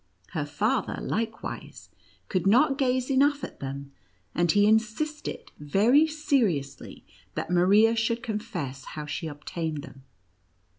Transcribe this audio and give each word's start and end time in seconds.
Her 0.29 0.47
father, 0.47 0.97
likewise, 0.99 1.91
could 2.27 2.47
not 2.47 2.79
gaze 2.79 3.11
enough 3.11 3.43
at 3.43 3.59
them, 3.59 3.91
and 4.33 4.51
he 4.51 4.65
insisted 4.65 5.51
very 5.59 6.07
seriously 6.07 7.05
that 7.35 7.51
Maria 7.51 7.95
should 7.95 8.23
confess 8.23 8.83
how 8.83 9.05
she 9.05 9.27
obtained 9.27 9.83
them. 9.83 10.01